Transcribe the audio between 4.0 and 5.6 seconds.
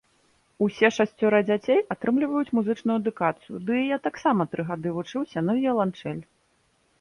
таксама тры гады вучыўся на